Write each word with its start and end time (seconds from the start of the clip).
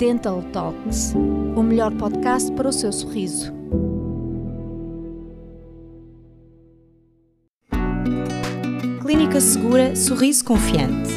Dental 0.00 0.42
Talks, 0.50 1.12
o 1.54 1.62
melhor 1.62 1.94
podcast 1.94 2.50
para 2.52 2.66
o 2.66 2.72
seu 2.72 2.90
sorriso. 2.90 3.52
Clínica 9.02 9.42
Segura 9.42 9.94
Sorriso 9.94 10.42
Confiante. 10.42 11.10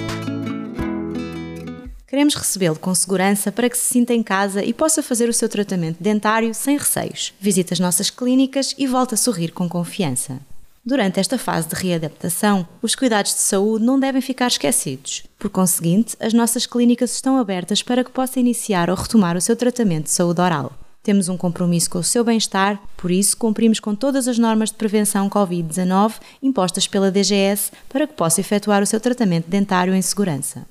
Queremos 2.06 2.36
recebê-lo 2.36 2.78
com 2.78 2.94
segurança 2.94 3.54
para 3.54 3.70
que 3.70 3.78
se 3.78 3.86
sinta 3.86 4.14
em 4.14 4.22
casa 4.22 4.62
e 4.62 4.74
possa 4.74 5.02
fazer 5.02 5.30
o 5.30 5.34
seu 5.34 5.48
tratamento 5.48 6.04
dentário 6.04 6.54
sem 6.54 6.78
receios. 6.78 7.34
Visite 7.40 7.72
as 7.72 7.80
nossas 7.80 8.10
clínicas 8.10 8.76
e 8.78 8.86
volte 8.86 9.14
a 9.14 9.18
sorrir 9.18 9.54
com 9.54 9.70
confiança. 9.70 10.42
Durante 10.86 11.18
esta 11.18 11.38
fase 11.38 11.70
de 11.70 11.76
readaptação, 11.76 12.68
os 12.82 12.94
cuidados 12.94 13.34
de 13.34 13.40
saúde 13.40 13.86
não 13.86 13.98
devem 13.98 14.22
ficar 14.22 14.48
esquecidos. 14.48 15.24
Por 15.40 15.50
conseguinte, 15.50 16.18
as 16.20 16.34
nossas 16.34 16.66
clínicas 16.66 17.14
estão 17.14 17.38
abertas 17.38 17.82
para 17.82 18.04
que 18.04 18.12
possa 18.12 18.38
iniciar 18.38 18.90
ou 18.90 18.96
retomar 18.98 19.38
o 19.38 19.42
seu 19.42 19.56
tratamento 19.56 20.06
de 20.06 20.12
saúde 20.12 20.42
oral. 20.42 20.74
Temos 21.02 21.30
um 21.30 21.38
compromisso 21.38 21.90
com 21.90 22.00
o 22.00 22.04
seu 22.04 22.22
bem-estar, 22.22 22.82
por 22.98 23.12
isso 23.12 23.38
cumprimos 23.38 23.80
com 23.80 23.96
todas 23.96 24.28
as 24.28 24.38
normas 24.38 24.72
de 24.72 24.76
prevenção 24.76 25.30
Covid-19 25.30 26.16
impostas 26.42 26.86
pela 26.86 27.10
DGS 27.10 27.72
para 27.88 28.06
que 28.06 28.14
possa 28.14 28.42
efetuar 28.42 28.84
o 28.84 28.86
seu 28.86 29.00
tratamento 29.00 29.50
dentário 29.50 29.96
em 29.96 30.02
segurança. 30.02 30.66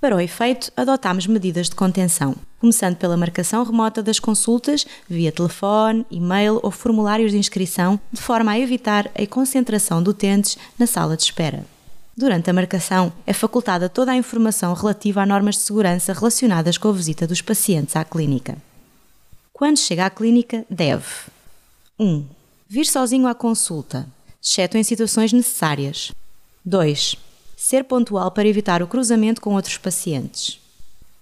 Para 0.00 0.16
o 0.16 0.20
efeito, 0.20 0.72
adotámos 0.76 1.28
medidas 1.28 1.68
de 1.68 1.76
contenção, 1.76 2.34
começando 2.64 2.96
pela 2.96 3.14
marcação 3.14 3.62
remota 3.62 4.02
das 4.02 4.18
consultas 4.18 4.86
via 5.06 5.30
telefone, 5.30 6.06
e-mail 6.10 6.60
ou 6.62 6.70
formulários 6.70 7.30
de 7.30 7.36
inscrição, 7.36 8.00
de 8.10 8.22
forma 8.22 8.52
a 8.52 8.58
evitar 8.58 9.10
a 9.14 9.26
concentração 9.26 10.02
de 10.02 10.08
utentes 10.08 10.56
na 10.78 10.86
sala 10.86 11.14
de 11.14 11.24
espera. 11.24 11.66
Durante 12.16 12.48
a 12.48 12.54
marcação, 12.54 13.12
é 13.26 13.34
facultada 13.34 13.86
toda 13.86 14.12
a 14.12 14.16
informação 14.16 14.72
relativa 14.72 15.20
a 15.20 15.26
normas 15.26 15.56
de 15.56 15.60
segurança 15.60 16.14
relacionadas 16.14 16.78
com 16.78 16.88
a 16.88 16.92
visita 16.92 17.26
dos 17.26 17.42
pacientes 17.42 17.96
à 17.96 18.02
clínica. 18.02 18.56
Quando 19.52 19.78
chega 19.78 20.06
à 20.06 20.10
clínica, 20.10 20.64
deve 20.70 21.04
1. 21.98 22.06
Um, 22.06 22.24
vir 22.66 22.86
sozinho 22.86 23.26
à 23.26 23.34
consulta, 23.34 24.08
exceto 24.42 24.78
em 24.78 24.82
situações 24.82 25.34
necessárias. 25.34 26.12
2 26.64 27.18
ser 27.58 27.84
pontual 27.84 28.30
para 28.30 28.48
evitar 28.48 28.82
o 28.82 28.86
cruzamento 28.86 29.40
com 29.40 29.54
outros 29.54 29.78
pacientes. 29.78 30.58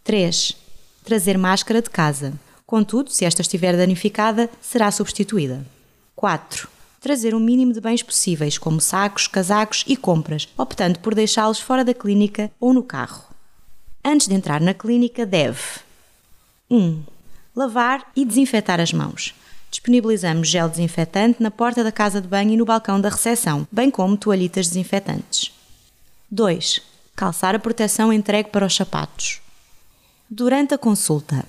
3. 0.03 0.62
Trazer 1.05 1.37
máscara 1.37 1.83
de 1.83 1.91
casa. 1.91 2.33
Contudo, 2.65 3.11
se 3.11 3.25
esta 3.25 3.43
estiver 3.43 3.77
danificada, 3.77 4.49
será 4.61 4.91
substituída. 4.91 5.67
4. 6.15 6.69
Trazer 7.01 7.35
o 7.35 7.41
mínimo 7.41 7.73
de 7.73 7.81
bens 7.81 8.03
possíveis, 8.03 8.57
como 8.57 8.81
sacos, 8.81 9.27
casacos 9.27 9.85
e 9.87 9.97
compras, 9.97 10.49
optando 10.57 11.01
por 11.01 11.15
deixá-los 11.15 11.59
fora 11.59 11.85
da 11.85 11.93
clínica 11.93 12.51
ou 12.61 12.73
no 12.73 12.83
carro. 12.83 13.25
Antes 14.05 14.29
de 14.29 14.35
entrar 14.35 14.61
na 14.61 14.73
clínica, 14.73 15.27
deve 15.27 15.61
1. 16.71 17.03
Lavar 17.55 18.11
e 18.15 18.25
desinfetar 18.25 18.81
as 18.81 18.93
mãos. 18.93 19.35
Disponibilizamos 19.71 20.49
gel 20.49 20.69
desinfetante 20.69 21.43
na 21.43 21.51
porta 21.51 21.83
da 21.83 21.91
casa 21.91 22.21
de 22.21 22.29
banho 22.29 22.53
e 22.53 22.57
no 22.57 22.65
balcão 22.65 23.01
da 23.01 23.09
recepção, 23.09 23.67
bem 23.73 23.91
como 23.91 24.17
toalhitas 24.17 24.69
desinfetantes. 24.69 25.53
2. 26.31 26.81
Calçar 27.17 27.55
a 27.55 27.59
proteção 27.59 28.13
entregue 28.13 28.51
para 28.51 28.65
os 28.65 28.75
sapatos. 28.75 29.42
Durante 30.35 30.73
a 30.73 30.79
consulta. 30.79 31.45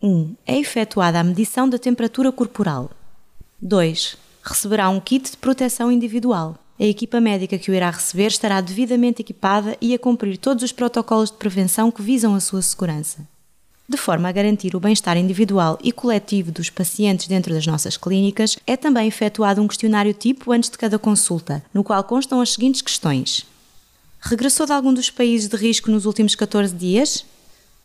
1. 0.00 0.08
Um, 0.08 0.36
é 0.46 0.56
efetuada 0.56 1.18
a 1.18 1.24
medição 1.24 1.68
da 1.68 1.76
temperatura 1.76 2.30
corporal. 2.30 2.88
2. 3.60 4.16
Receberá 4.44 4.88
um 4.88 5.00
kit 5.00 5.28
de 5.28 5.36
proteção 5.36 5.90
individual. 5.90 6.56
A 6.78 6.84
equipa 6.84 7.20
médica 7.20 7.58
que 7.58 7.68
o 7.68 7.74
irá 7.74 7.90
receber 7.90 8.28
estará 8.28 8.60
devidamente 8.60 9.22
equipada 9.22 9.76
e 9.80 9.92
a 9.92 9.98
cumprir 9.98 10.38
todos 10.38 10.62
os 10.62 10.70
protocolos 10.70 11.32
de 11.32 11.36
prevenção 11.38 11.90
que 11.90 12.00
visam 12.00 12.32
a 12.36 12.38
sua 12.38 12.62
segurança. 12.62 13.26
De 13.88 13.96
forma 13.96 14.28
a 14.28 14.32
garantir 14.32 14.76
o 14.76 14.80
bem-estar 14.80 15.16
individual 15.16 15.76
e 15.82 15.90
coletivo 15.90 16.52
dos 16.52 16.70
pacientes 16.70 17.26
dentro 17.26 17.52
das 17.52 17.66
nossas 17.66 17.96
clínicas, 17.96 18.56
é 18.68 18.76
também 18.76 19.08
efetuado 19.08 19.60
um 19.60 19.66
questionário 19.66 20.14
tipo 20.14 20.52
antes 20.52 20.70
de 20.70 20.78
cada 20.78 20.96
consulta, 20.96 21.60
no 21.74 21.82
qual 21.82 22.04
constam 22.04 22.40
as 22.40 22.52
seguintes 22.52 22.82
questões: 22.82 23.44
Regressou 24.20 24.64
de 24.64 24.72
algum 24.72 24.94
dos 24.94 25.10
países 25.10 25.48
de 25.48 25.56
risco 25.56 25.90
nos 25.90 26.06
últimos 26.06 26.36
14 26.36 26.72
dias? 26.72 27.24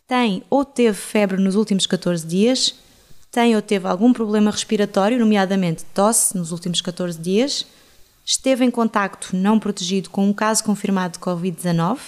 Tem 0.06 0.44
ou 0.48 0.64
teve 0.64 0.96
febre 0.96 1.36
nos 1.36 1.56
últimos 1.56 1.84
14 1.84 2.24
dias? 2.24 2.76
Tem 3.28 3.56
ou 3.56 3.62
teve 3.62 3.88
algum 3.88 4.12
problema 4.12 4.52
respiratório, 4.52 5.18
nomeadamente 5.18 5.84
tosse, 5.92 6.36
nos 6.36 6.52
últimos 6.52 6.80
14 6.80 7.18
dias? 7.18 7.66
Esteve 8.24 8.64
em 8.64 8.70
contacto 8.70 9.34
não 9.34 9.58
protegido 9.58 10.08
com 10.08 10.24
um 10.28 10.32
caso 10.32 10.62
confirmado 10.62 11.14
de 11.14 11.18
Covid-19? 11.18 11.98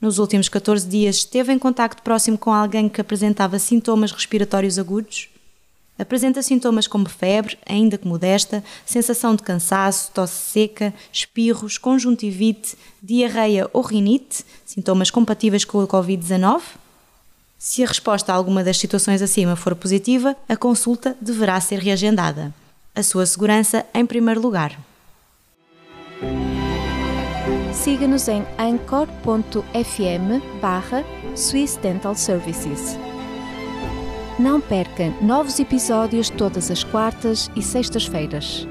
Nos 0.00 0.18
últimos 0.18 0.48
14 0.48 0.88
dias 0.88 1.16
esteve 1.16 1.52
em 1.52 1.60
contacto 1.60 2.02
próximo 2.02 2.36
com 2.36 2.52
alguém 2.52 2.88
que 2.88 3.00
apresentava 3.00 3.56
sintomas 3.60 4.10
respiratórios 4.10 4.76
agudos? 4.76 5.28
Apresenta 5.96 6.42
sintomas 6.42 6.88
como 6.88 7.08
febre, 7.08 7.56
ainda 7.64 7.96
que 7.96 8.06
modesta, 8.06 8.64
sensação 8.84 9.36
de 9.36 9.44
cansaço, 9.44 10.10
tosse 10.12 10.50
seca, 10.52 10.92
espirros, 11.12 11.78
conjuntivite, 11.78 12.76
diarreia 13.00 13.70
ou 13.72 13.82
rinite, 13.82 14.44
sintomas 14.64 15.08
compatíveis 15.08 15.64
com 15.64 15.80
a 15.80 15.86
Covid-19? 15.86 16.62
Se 17.58 17.82
a 17.82 17.88
resposta 17.88 18.32
a 18.32 18.36
alguma 18.36 18.62
das 18.62 18.78
situações 18.78 19.20
acima 19.20 19.56
for 19.56 19.74
positiva, 19.74 20.36
a 20.48 20.56
consulta 20.56 21.16
deverá 21.20 21.60
ser 21.60 21.80
reagendada. 21.80 22.54
A 22.94 23.02
sua 23.02 23.26
segurança 23.26 23.84
em 23.92 24.06
primeiro 24.06 24.40
lugar. 24.40 24.78
Siga-nos 27.72 28.28
em 28.28 28.44
anchor.fm 28.58 30.40
barra 30.60 31.04
Swiss 31.34 31.76
Dental 31.76 32.14
Services. 32.14 32.96
Não 34.38 34.60
perca 34.60 35.10
novos 35.20 35.58
episódios 35.58 36.30
todas 36.30 36.70
as 36.70 36.84
quartas 36.84 37.50
e 37.56 37.62
sextas-feiras. 37.62 38.68